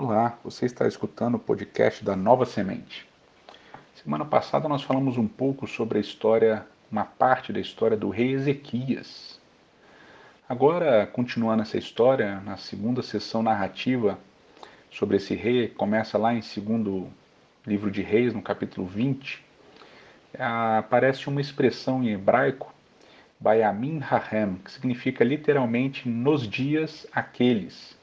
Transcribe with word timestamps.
Olá, 0.00 0.38
você 0.44 0.64
está 0.64 0.86
escutando 0.86 1.34
o 1.34 1.38
podcast 1.40 2.04
da 2.04 2.14
Nova 2.14 2.46
Semente. 2.46 3.04
Semana 3.96 4.24
passada 4.24 4.68
nós 4.68 4.84
falamos 4.84 5.18
um 5.18 5.26
pouco 5.26 5.66
sobre 5.66 5.98
a 5.98 6.00
história, 6.00 6.64
uma 6.88 7.04
parte 7.04 7.52
da 7.52 7.58
história 7.58 7.96
do 7.96 8.08
rei 8.08 8.30
Ezequias. 8.30 9.40
Agora, 10.48 11.04
continuando 11.04 11.62
essa 11.62 11.76
história, 11.76 12.38
na 12.42 12.56
segunda 12.56 13.02
sessão 13.02 13.42
narrativa 13.42 14.16
sobre 14.88 15.16
esse 15.16 15.34
rei, 15.34 15.66
começa 15.66 16.16
lá 16.16 16.32
em 16.32 16.42
segundo 16.42 17.08
livro 17.66 17.90
de 17.90 18.00
Reis, 18.00 18.32
no 18.32 18.40
capítulo 18.40 18.86
20, 18.86 19.44
aparece 20.38 21.28
uma 21.28 21.40
expressão 21.40 22.04
em 22.04 22.12
hebraico, 22.12 22.72
Bayamin 23.40 23.98
Hahem, 23.98 24.60
que 24.64 24.70
significa 24.70 25.24
literalmente 25.24 26.08
nos 26.08 26.48
dias 26.48 27.04
aqueles 27.10 27.97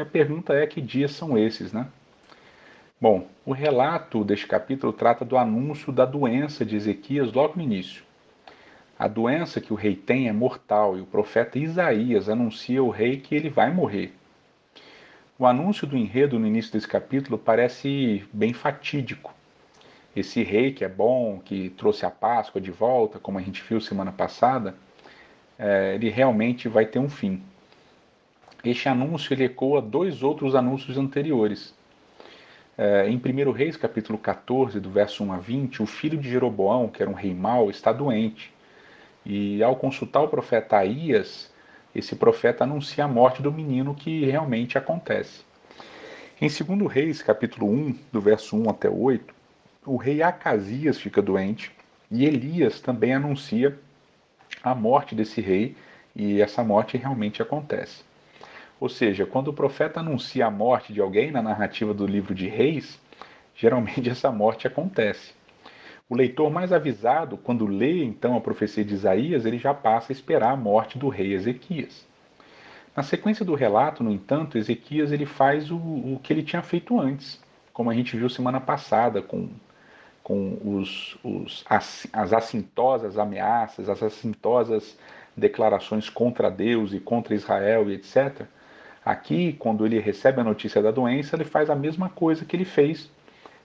e 0.00 0.02
a 0.02 0.06
pergunta 0.06 0.54
é: 0.54 0.66
que 0.66 0.80
dias 0.80 1.12
são 1.12 1.38
esses, 1.38 1.72
né? 1.72 1.86
Bom, 3.00 3.26
o 3.46 3.52
relato 3.52 4.24
deste 4.24 4.46
capítulo 4.46 4.92
trata 4.92 5.24
do 5.24 5.36
anúncio 5.36 5.92
da 5.92 6.04
doença 6.04 6.64
de 6.64 6.76
Ezequias 6.76 7.32
logo 7.32 7.54
no 7.56 7.62
início. 7.62 8.02
A 8.98 9.08
doença 9.08 9.60
que 9.60 9.72
o 9.72 9.76
rei 9.76 9.96
tem 9.96 10.28
é 10.28 10.32
mortal 10.32 10.98
e 10.98 11.00
o 11.00 11.06
profeta 11.06 11.58
Isaías 11.58 12.28
anuncia 12.28 12.80
ao 12.80 12.90
rei 12.90 13.18
que 13.18 13.34
ele 13.34 13.48
vai 13.48 13.72
morrer. 13.72 14.12
O 15.38 15.46
anúncio 15.46 15.86
do 15.86 15.96
enredo 15.96 16.38
no 16.38 16.46
início 16.46 16.72
desse 16.72 16.86
capítulo 16.86 17.38
parece 17.38 18.22
bem 18.30 18.52
fatídico. 18.52 19.34
Esse 20.14 20.42
rei 20.42 20.72
que 20.72 20.84
é 20.84 20.88
bom, 20.88 21.40
que 21.42 21.70
trouxe 21.70 22.04
a 22.04 22.10
Páscoa 22.10 22.60
de 22.60 22.70
volta, 22.70 23.18
como 23.18 23.38
a 23.38 23.42
gente 23.42 23.62
viu 23.62 23.80
semana 23.80 24.12
passada, 24.12 24.74
é, 25.58 25.94
ele 25.94 26.10
realmente 26.10 26.68
vai 26.68 26.84
ter 26.84 26.98
um 26.98 27.08
fim. 27.08 27.42
Este 28.62 28.90
anúncio 28.90 29.32
ele 29.32 29.44
ecoa 29.44 29.80
dois 29.80 30.22
outros 30.22 30.54
anúncios 30.54 30.98
anteriores. 30.98 31.74
É, 32.76 33.08
em 33.08 33.16
1 33.16 33.50
Reis, 33.52 33.76
capítulo 33.76 34.18
14, 34.18 34.78
do 34.78 34.90
verso 34.90 35.24
1 35.24 35.32
a 35.32 35.38
20, 35.38 35.82
o 35.82 35.86
filho 35.86 36.18
de 36.18 36.28
Jeroboão, 36.28 36.88
que 36.88 37.02
era 37.02 37.10
um 37.10 37.14
rei 37.14 37.34
mau, 37.34 37.70
está 37.70 37.90
doente. 37.90 38.52
E 39.24 39.62
ao 39.62 39.76
consultar 39.76 40.20
o 40.20 40.28
profeta 40.28 40.76
Aías, 40.76 41.50
esse 41.94 42.14
profeta 42.16 42.64
anuncia 42.64 43.04
a 43.04 43.08
morte 43.08 43.40
do 43.40 43.50
menino 43.50 43.94
que 43.94 44.26
realmente 44.26 44.76
acontece. 44.76 45.42
Em 46.38 46.48
2 46.48 46.90
Reis, 46.90 47.22
capítulo 47.22 47.66
1, 47.66 47.98
do 48.12 48.20
verso 48.20 48.56
1 48.56 48.68
até 48.68 48.90
8, 48.90 49.34
o 49.86 49.96
rei 49.96 50.22
Acasias 50.22 50.98
fica 50.98 51.22
doente 51.22 51.72
e 52.10 52.26
Elias 52.26 52.78
também 52.80 53.14
anuncia 53.14 53.78
a 54.62 54.74
morte 54.74 55.14
desse 55.14 55.40
rei 55.40 55.74
e 56.14 56.42
essa 56.42 56.62
morte 56.62 56.98
realmente 56.98 57.40
acontece. 57.40 58.09
Ou 58.80 58.88
seja, 58.88 59.26
quando 59.26 59.48
o 59.48 59.52
profeta 59.52 60.00
anuncia 60.00 60.46
a 60.46 60.50
morte 60.50 60.90
de 60.92 61.02
alguém 61.02 61.30
na 61.30 61.42
narrativa 61.42 61.92
do 61.92 62.06
livro 62.06 62.34
de 62.34 62.48
Reis, 62.48 62.98
geralmente 63.54 64.08
essa 64.10 64.32
morte 64.32 64.66
acontece. 64.66 65.34
O 66.08 66.16
leitor 66.16 66.50
mais 66.50 66.72
avisado, 66.72 67.36
quando 67.36 67.66
lê 67.66 68.02
então 68.02 68.34
a 68.36 68.40
profecia 68.40 68.84
de 68.84 68.94
Isaías, 68.94 69.44
ele 69.44 69.58
já 69.58 69.74
passa 69.74 70.10
a 70.10 70.14
esperar 70.14 70.52
a 70.52 70.56
morte 70.56 70.98
do 70.98 71.08
rei 71.08 71.34
Ezequias. 71.34 72.08
Na 72.96 73.02
sequência 73.02 73.44
do 73.44 73.54
relato, 73.54 74.02
no 74.02 74.10
entanto, 74.10 74.58
Ezequias 74.58 75.12
ele 75.12 75.26
faz 75.26 75.70
o, 75.70 75.76
o 75.76 76.18
que 76.20 76.32
ele 76.32 76.42
tinha 76.42 76.62
feito 76.62 76.98
antes, 76.98 77.40
como 77.72 77.90
a 77.90 77.94
gente 77.94 78.16
viu 78.16 78.28
semana 78.28 78.60
passada, 78.60 79.22
com, 79.22 79.50
com 80.24 80.58
os, 80.64 81.16
os, 81.22 81.64
as, 81.68 82.08
as 82.12 82.32
assintosas 82.32 83.16
ameaças, 83.16 83.88
as 83.88 84.02
assintosas 84.02 84.98
declarações 85.36 86.10
contra 86.10 86.50
Deus 86.50 86.92
e 86.92 86.98
contra 86.98 87.34
Israel 87.34 87.88
e 87.88 87.94
etc. 87.94 88.48
Aqui, 89.04 89.54
quando 89.54 89.86
ele 89.86 89.98
recebe 89.98 90.40
a 90.40 90.44
notícia 90.44 90.82
da 90.82 90.90
doença, 90.90 91.36
ele 91.36 91.44
faz 91.44 91.70
a 91.70 91.74
mesma 91.74 92.08
coisa 92.08 92.44
que 92.44 92.54
ele 92.54 92.66
fez 92.66 93.10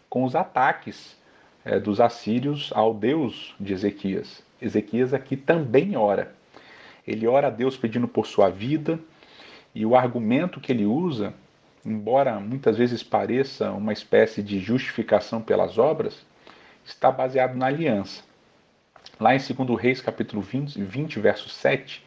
com 0.10 0.24
os 0.24 0.36
ataques 0.36 1.18
é, 1.66 1.80
dos 1.80 2.00
assírios 2.00 2.72
ao 2.74 2.94
Deus 2.94 3.54
de 3.60 3.74
Ezequias. 3.74 4.44
Ezequias 4.62 5.14
aqui 5.14 5.36
também 5.36 5.98
ora. 5.98 6.34
Ele 7.06 7.28
ora 7.28 7.48
a 7.48 7.50
Deus 7.50 7.76
pedindo 7.76 8.08
por 8.08 8.26
sua 8.26 8.50
vida, 8.50 9.00
e 9.74 9.86
o 9.86 9.94
argumento 9.94 10.62
que 10.62 10.72
ele 10.72 10.86
usa, 10.86 11.34
embora 11.86 12.40
muitas 12.40 12.78
vezes 12.78 13.04
pareça 13.04 13.72
uma 13.72 13.92
espécie 13.92 14.42
de 14.42 14.58
justificação 14.60 15.42
pelas 15.42 15.78
obras, 15.78 16.26
está 16.86 17.12
baseado 17.12 17.56
na 17.56 17.66
aliança. 17.66 18.24
Lá 19.20 19.36
em 19.36 19.40
2 19.40 19.80
Reis, 19.80 20.00
capítulo 20.02 20.42
20, 20.42 20.82
20 20.82 21.20
verso 21.20 21.50
7, 21.50 22.04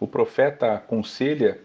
o 0.00 0.06
profeta 0.06 0.74
aconselha 0.74 1.60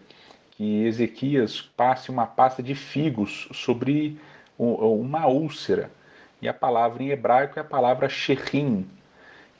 que 0.56 0.84
Ezequias 0.84 1.60
passe 1.60 2.10
uma 2.10 2.26
pasta 2.26 2.62
de 2.62 2.74
figos 2.74 3.48
sobre 3.52 4.18
uma 4.58 5.26
úlcera. 5.26 5.90
E 6.40 6.48
a 6.48 6.54
palavra 6.54 7.02
em 7.02 7.10
hebraico 7.10 7.58
é 7.58 7.62
a 7.62 7.64
palavra 7.64 8.08
sherim, 8.08 8.86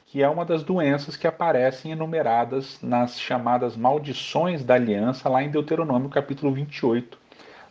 que 0.07 0.23
é 0.23 0.29
uma 0.29 0.43
das 0.43 0.63
doenças 0.63 1.15
que 1.15 1.27
aparecem 1.27 1.91
enumeradas 1.91 2.79
nas 2.81 3.19
chamadas 3.19 3.75
maldições 3.75 4.63
da 4.63 4.73
aliança, 4.73 5.29
lá 5.29 5.43
em 5.43 5.51
Deuteronômio 5.51 6.09
capítulo 6.09 6.51
28, 6.51 7.19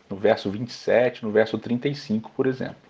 no 0.09 0.15
verso 0.15 0.49
27, 0.49 1.25
no 1.25 1.31
verso 1.31 1.57
35, 1.57 2.31
por 2.31 2.47
exemplo. 2.47 2.87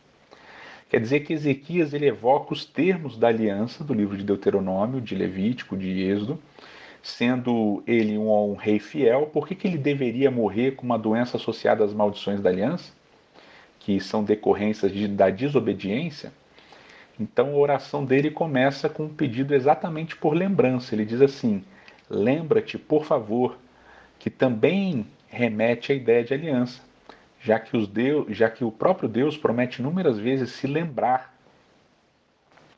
Quer 0.90 1.02
dizer 1.02 1.22
que 1.22 1.34
Ezequias 1.34 1.94
ele 1.94 2.06
evoca 2.06 2.54
os 2.54 2.64
termos 2.64 3.18
da 3.18 3.28
aliança 3.28 3.84
do 3.84 3.94
livro 3.94 4.16
de 4.16 4.24
Deuteronômio, 4.24 5.02
de 5.02 5.16
Levítico, 5.16 5.76
de 5.76 6.04
Êxodo, 6.04 6.40
sendo 7.02 7.84
ele 7.88 8.18
um, 8.18 8.52
um 8.52 8.56
rei 8.56 8.80
fiel, 8.80 9.28
por 9.28 9.48
que, 9.48 9.56
que 9.56 9.68
ele 9.68 9.78
deveria 9.78 10.30
morrer 10.30 10.72
com 10.72 10.86
uma 10.86 10.98
doença 10.98 11.38
associada 11.38 11.84
às 11.84 11.94
maldições 11.94 12.42
da 12.42 12.50
aliança, 12.50 12.92
que 13.80 14.00
são 14.00 14.24
decorrências 14.24 14.92
de, 14.92 15.08
da 15.08 15.30
desobediência? 15.30 16.32
Então 17.20 17.50
a 17.50 17.58
oração 17.58 18.06
dele 18.06 18.30
começa 18.30 18.88
com 18.88 19.06
um 19.06 19.14
pedido 19.14 19.56
exatamente 19.56 20.16
por 20.16 20.36
lembrança. 20.36 20.94
Ele 20.94 21.06
diz 21.06 21.22
assim: 21.22 21.64
Lembra-te, 22.10 22.78
por 22.78 23.06
favor, 23.06 23.58
que 24.20 24.30
também 24.30 25.08
remete 25.28 25.92
à 25.92 25.96
ideia 25.96 26.24
de 26.24 26.34
aliança, 26.34 26.82
já 27.40 27.60
que, 27.60 27.76
os 27.76 27.88
Deus, 27.88 28.26
já 28.36 28.50
que 28.50 28.64
o 28.64 28.72
próprio 28.72 29.10
Deus 29.10 29.38
promete 29.38 29.82
inúmeras 29.82 30.18
vezes 30.18 30.52
se 30.52 30.68
lembrar 30.68 31.36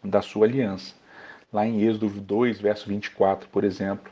da 0.03 0.21
sua 0.21 0.45
aliança. 0.45 0.95
Lá 1.51 1.65
em 1.65 1.81
Êxodo 1.81 2.09
2, 2.09 2.61
verso 2.61 2.87
24, 2.87 3.49
por 3.49 3.63
exemplo, 3.63 4.11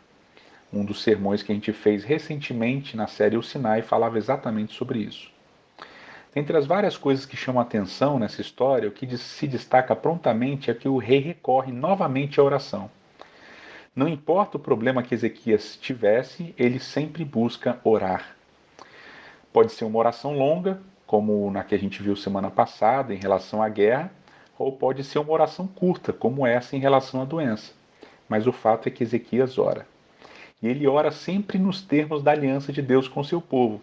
um 0.74 0.84
dos 0.84 1.02
sermões 1.02 1.44
que 1.44 1.52
a 1.52 1.56
gente 1.56 1.72
fez 1.72 2.04
recentemente 2.04 2.98
na 2.98 3.08
série 3.08 3.38
O 3.38 3.44
Sinai 3.44 3.82
falava 3.82 4.18
exatamente 4.18 4.74
sobre 4.74 5.00
isso. 5.00 5.32
Entre 6.36 6.56
as 6.58 6.66
várias 6.66 6.98
coisas 6.98 7.26
que 7.26 7.38
chamam 7.38 7.62
a 7.62 7.64
atenção 7.64 8.20
nessa 8.20 8.42
história, 8.42 8.90
o 8.90 8.92
que 8.92 9.18
se 9.18 9.48
destaca 9.48 9.96
prontamente 9.96 10.70
é 10.70 10.74
que 10.74 10.88
o 10.88 10.98
rei 10.98 11.20
recorre 11.20 11.72
novamente 11.72 12.40
à 12.40 12.44
oração. 12.44 12.90
Não 13.96 14.08
importa 14.08 14.58
o 14.58 14.60
problema 14.60 15.02
que 15.02 15.16
Ezequias 15.16 15.76
tivesse, 15.76 16.54
ele 16.58 16.80
sempre 16.80 17.26
busca 17.26 17.80
orar. 17.84 18.36
Pode 19.52 19.72
ser 19.72 19.86
uma 19.86 19.98
oração 19.98 20.38
longa, 20.38 20.80
como 21.08 21.50
na 21.50 21.64
que 21.64 21.74
a 21.74 21.80
gente 21.80 22.04
viu 22.04 22.16
semana 22.16 22.52
passada 22.52 23.14
em 23.14 23.18
relação 23.18 23.64
à 23.64 23.70
guerra, 23.70 24.12
ou 24.58 24.72
pode 24.72 25.04
ser 25.04 25.20
uma 25.20 25.32
oração 25.32 25.68
curta, 25.68 26.12
como 26.12 26.46
essa 26.46 26.76
em 26.76 26.80
relação 26.80 27.22
à 27.22 27.26
doença. 27.26 27.74
Mas 28.28 28.48
o 28.48 28.52
fato 28.52 28.88
é 28.88 28.92
que 28.92 29.04
Ezequias 29.04 29.58
ora. 29.58 29.88
E 30.62 30.68
ele 30.68 30.88
ora 30.88 31.12
sempre 31.12 31.58
nos 31.58 31.82
termos 31.82 32.24
da 32.24 32.32
aliança 32.32 32.74
de 32.74 32.82
Deus 32.82 33.08
com 33.08 33.24
seu 33.24 33.40
povo. 33.40 33.82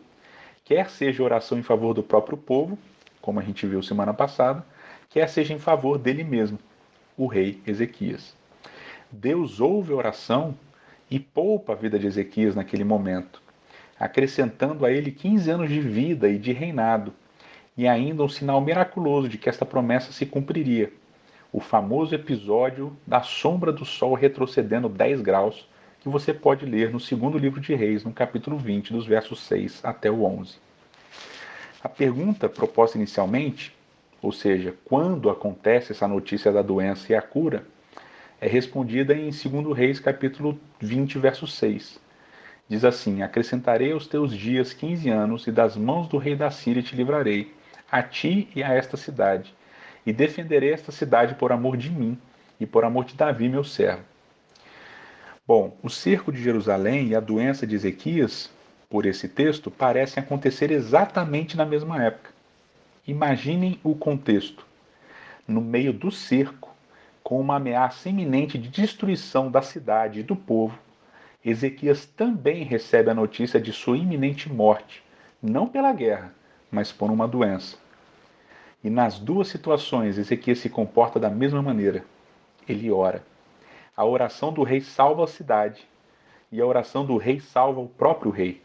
Quer 0.64 0.90
seja 0.90 1.22
oração 1.22 1.58
em 1.58 1.62
favor 1.62 1.94
do 1.94 2.02
próprio 2.02 2.36
povo, 2.36 2.78
como 3.20 3.38
a 3.38 3.42
gente 3.42 3.66
viu 3.66 3.82
semana 3.82 4.12
passada, 4.12 4.64
quer 5.08 5.28
seja 5.28 5.54
em 5.54 5.58
favor 5.58 5.98
dele 5.98 6.24
mesmo, 6.24 6.58
o 7.16 7.26
rei 7.26 7.60
Ezequias. 7.66 8.34
Deus 9.10 9.60
ouve 9.60 9.92
a 9.92 9.96
oração 9.96 10.54
e 11.10 11.20
poupa 11.20 11.72
a 11.72 11.76
vida 11.76 11.98
de 11.98 12.06
Ezequias 12.06 12.54
naquele 12.54 12.82
momento, 12.82 13.40
acrescentando 13.98 14.84
a 14.84 14.90
ele 14.90 15.12
15 15.12 15.50
anos 15.50 15.70
de 15.70 15.80
vida 15.80 16.28
e 16.28 16.38
de 16.38 16.52
reinado, 16.52 17.14
e 17.76 17.88
ainda 17.88 18.22
um 18.22 18.28
sinal 18.28 18.60
miraculoso 18.60 19.28
de 19.28 19.38
que 19.38 19.48
esta 19.48 19.66
promessa 19.66 20.12
se 20.12 20.24
cumpriria. 20.24 20.92
O 21.52 21.60
famoso 21.60 22.14
episódio 22.14 22.96
da 23.06 23.22
sombra 23.22 23.72
do 23.72 23.84
sol 23.84 24.14
retrocedendo 24.14 24.88
10 24.88 25.20
graus 25.20 25.68
que 26.00 26.08
você 26.08 26.34
pode 26.34 26.66
ler 26.66 26.90
no 26.90 27.00
segundo 27.00 27.38
livro 27.38 27.60
de 27.60 27.74
Reis, 27.74 28.04
no 28.04 28.12
capítulo 28.12 28.58
20, 28.58 28.92
dos 28.92 29.06
versos 29.06 29.40
6 29.40 29.80
até 29.84 30.10
o 30.10 30.22
11. 30.24 30.56
A 31.82 31.88
pergunta 31.88 32.48
proposta 32.48 32.98
inicialmente, 32.98 33.74
ou 34.20 34.30
seja, 34.32 34.74
quando 34.84 35.30
acontece 35.30 35.92
essa 35.92 36.06
notícia 36.06 36.52
da 36.52 36.62
doença 36.62 37.12
e 37.12 37.14
a 37.16 37.22
cura, 37.22 37.66
é 38.40 38.46
respondida 38.46 39.14
em 39.14 39.30
2 39.30 39.76
Reis, 39.76 39.98
capítulo 39.98 40.58
20, 40.80 41.18
verso 41.18 41.46
6. 41.46 41.98
Diz 42.68 42.84
assim: 42.84 43.22
Acrescentarei 43.22 43.92
aos 43.92 44.06
teus 44.06 44.36
dias 44.36 44.72
quinze 44.72 45.08
anos, 45.08 45.46
e 45.46 45.52
das 45.52 45.76
mãos 45.76 46.08
do 46.08 46.18
rei 46.18 46.34
da 46.34 46.50
Síria 46.50 46.82
te 46.82 46.96
livrarei, 46.96 47.52
a 47.94 48.02
ti 48.02 48.48
e 48.56 48.60
a 48.60 48.74
esta 48.74 48.96
cidade, 48.96 49.54
e 50.04 50.12
defenderei 50.12 50.72
esta 50.72 50.90
cidade 50.90 51.36
por 51.36 51.52
amor 51.52 51.76
de 51.76 51.90
mim 51.90 52.18
e 52.58 52.66
por 52.66 52.84
amor 52.84 53.04
de 53.04 53.14
Davi, 53.14 53.48
meu 53.48 53.62
servo 53.62 54.02
Bom, 55.46 55.76
o 55.80 55.88
cerco 55.88 56.32
de 56.32 56.42
Jerusalém 56.42 57.06
e 57.06 57.14
a 57.14 57.20
doença 57.20 57.64
de 57.64 57.76
Ezequias 57.76 58.50
por 58.90 59.06
esse 59.06 59.28
texto 59.28 59.70
parecem 59.70 60.20
acontecer 60.20 60.72
exatamente 60.72 61.56
na 61.56 61.64
mesma 61.64 62.02
época. 62.02 62.30
Imaginem 63.06 63.78
o 63.84 63.94
contexto. 63.94 64.66
No 65.46 65.60
meio 65.60 65.92
do 65.92 66.10
cerco, 66.10 66.74
com 67.22 67.38
uma 67.38 67.56
ameaça 67.56 68.08
iminente 68.08 68.58
de 68.58 68.70
destruição 68.70 69.52
da 69.52 69.62
cidade 69.62 70.18
e 70.18 70.24
do 70.24 70.34
povo, 70.34 70.76
Ezequias 71.44 72.06
também 72.06 72.64
recebe 72.64 73.10
a 73.10 73.14
notícia 73.14 73.60
de 73.60 73.72
sua 73.72 73.98
iminente 73.98 74.50
morte, 74.50 75.04
não 75.40 75.68
pela 75.68 75.92
guerra, 75.92 76.34
mas 76.72 76.90
por 76.90 77.08
uma 77.08 77.28
doença. 77.28 77.83
E 78.84 78.90
nas 78.90 79.18
duas 79.18 79.48
situações, 79.48 80.18
Ezequias 80.18 80.58
se 80.58 80.68
comporta 80.68 81.18
da 81.18 81.30
mesma 81.30 81.62
maneira. 81.62 82.04
Ele 82.68 82.90
ora. 82.90 83.24
A 83.96 84.04
oração 84.04 84.52
do 84.52 84.62
rei 84.62 84.82
salva 84.82 85.24
a 85.24 85.26
cidade, 85.26 85.88
e 86.52 86.60
a 86.60 86.66
oração 86.66 87.06
do 87.06 87.16
rei 87.16 87.40
salva 87.40 87.80
o 87.80 87.88
próprio 87.88 88.30
rei. 88.30 88.60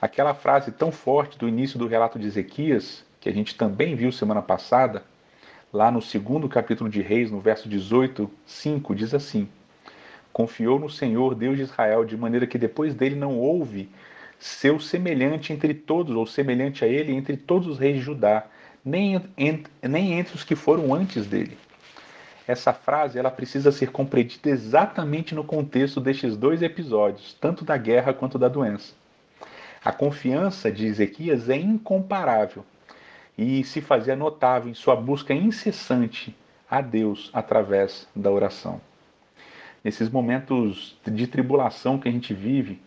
Aquela 0.00 0.32
frase 0.32 0.72
tão 0.72 0.90
forte 0.90 1.38
do 1.38 1.46
início 1.46 1.78
do 1.78 1.86
relato 1.86 2.18
de 2.18 2.26
Ezequias, 2.26 3.04
que 3.20 3.28
a 3.28 3.32
gente 3.32 3.54
também 3.54 3.94
viu 3.94 4.10
semana 4.10 4.40
passada, 4.40 5.02
lá 5.70 5.90
no 5.90 6.00
segundo 6.00 6.48
capítulo 6.48 6.88
de 6.88 7.02
Reis, 7.02 7.30
no 7.30 7.40
verso 7.40 7.68
18, 7.68 8.30
5, 8.46 8.94
diz 8.94 9.12
assim: 9.12 9.46
Confiou 10.32 10.78
no 10.78 10.88
Senhor, 10.88 11.34
Deus 11.34 11.56
de 11.56 11.62
Israel, 11.62 12.06
de 12.06 12.16
maneira 12.16 12.46
que 12.46 12.56
depois 12.56 12.94
dele 12.94 13.16
não 13.16 13.38
houve 13.38 13.90
seu 14.38 14.80
semelhante 14.80 15.52
entre 15.52 15.74
todos, 15.74 16.16
ou 16.16 16.26
semelhante 16.26 16.84
a 16.84 16.88
ele 16.88 17.12
entre 17.12 17.36
todos 17.36 17.68
os 17.68 17.78
reis 17.78 17.96
de 17.96 18.02
Judá, 18.02 18.46
nem, 18.84 19.22
nem 19.82 20.12
entre 20.12 20.34
os 20.34 20.44
que 20.44 20.54
foram 20.54 20.92
antes 20.94 21.26
dele. 21.26 21.56
Essa 22.46 22.74
frase 22.74 23.18
ela 23.18 23.30
precisa 23.30 23.72
ser 23.72 23.90
compreendida 23.90 24.50
exatamente 24.50 25.34
no 25.34 25.42
contexto 25.42 26.00
destes 26.00 26.36
dois 26.36 26.60
episódios, 26.60 27.34
tanto 27.40 27.64
da 27.64 27.76
guerra 27.76 28.12
quanto 28.12 28.38
da 28.38 28.48
doença. 28.48 28.92
A 29.82 29.92
confiança 29.92 30.70
de 30.70 30.86
Ezequias 30.86 31.48
é 31.48 31.56
incomparável 31.56 32.64
e 33.36 33.64
se 33.64 33.80
fazia 33.80 34.14
notável 34.14 34.70
em 34.70 34.74
sua 34.74 34.94
busca 34.94 35.32
incessante 35.32 36.36
a 36.70 36.80
Deus 36.80 37.30
através 37.32 38.06
da 38.14 38.30
oração. 38.30 38.80
Nesses 39.82 40.08
momentos 40.08 40.96
de 41.04 41.26
tribulação 41.26 41.98
que 41.98 42.08
a 42.08 42.12
gente 42.12 42.32
vive, 42.32 42.80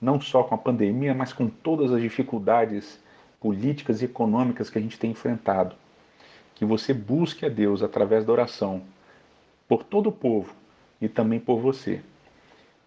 não 0.00 0.20
só 0.20 0.42
com 0.42 0.54
a 0.54 0.58
pandemia, 0.58 1.14
mas 1.14 1.32
com 1.32 1.48
todas 1.48 1.92
as 1.92 2.00
dificuldades 2.00 3.02
políticas 3.44 4.00
e 4.00 4.06
econômicas 4.06 4.70
que 4.70 4.78
a 4.78 4.80
gente 4.80 4.98
tem 4.98 5.10
enfrentado, 5.10 5.76
que 6.54 6.64
você 6.64 6.94
busque 6.94 7.44
a 7.44 7.48
Deus 7.50 7.82
através 7.82 8.24
da 8.24 8.32
oração 8.32 8.80
por 9.68 9.84
todo 9.84 10.06
o 10.06 10.12
povo 10.12 10.54
e 10.98 11.10
também 11.10 11.38
por 11.38 11.60
você, 11.60 12.00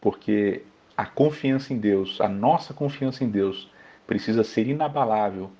porque 0.02 0.64
a 0.98 1.06
confiança 1.06 1.72
em 1.76 1.78
Deus, 1.78 2.20
a 2.20 2.28
nossa 2.28 2.74
confiança 2.74 3.24
em 3.24 3.30
Deus, 3.30 3.70
precisa 4.08 4.44
ser 4.44 4.68
inabalável, 4.68 5.52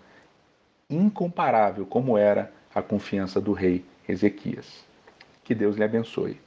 incomparável, 0.90 1.86
como 1.86 2.18
era 2.18 2.52
a 2.74 2.82
confiança 2.82 3.40
do 3.40 3.54
rei 3.54 3.86
Ezequias. 4.10 4.84
Que 5.44 5.54
Deus 5.54 5.76
lhe 5.76 5.84
abençoe. 5.84 6.40